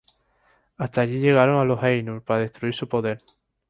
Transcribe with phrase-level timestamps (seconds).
[0.79, 3.19] Hasta allí llegaron los Ainur para destruir su poder.